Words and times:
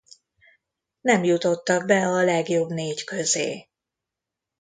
Nem 1.01 1.23
jutottak 1.23 1.85
be 1.85 2.07
a 2.07 2.23
legjobb 2.23 2.69
négy 2.69 3.03
közé. 3.03 3.67